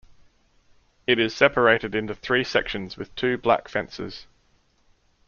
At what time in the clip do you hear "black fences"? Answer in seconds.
3.37-4.25